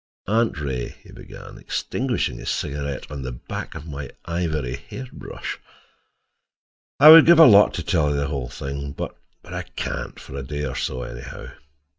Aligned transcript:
"Aunt 0.27 0.59
Ray," 0.59 0.95
he 1.03 1.11
began, 1.11 1.59
extinguishing 1.59 2.39
his 2.39 2.49
cigarette 2.49 3.11
on 3.11 3.21
the 3.21 3.31
back 3.31 3.75
of 3.75 3.85
my 3.85 4.09
ivory 4.25 4.75
hair 4.77 5.05
brush, 5.13 5.59
"I 6.99 7.09
would 7.09 7.27
give 7.27 7.37
a 7.37 7.45
lot 7.45 7.75
to 7.75 7.83
tell 7.83 8.09
you 8.09 8.15
the 8.15 8.25
whole 8.25 8.49
thing. 8.49 8.93
But—I 8.93 9.61
can't, 9.61 10.19
for 10.19 10.33
a 10.35 10.41
day 10.41 10.65
or 10.65 10.73
so, 10.73 11.03
anyhow. 11.03 11.51